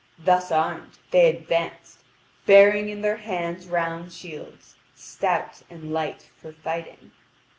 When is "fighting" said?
6.51-7.11